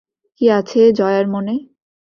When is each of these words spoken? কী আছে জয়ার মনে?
কী 0.41 0.45
আছে 0.59 0.81
জয়ার 0.97 1.25
মনে? 1.27 1.55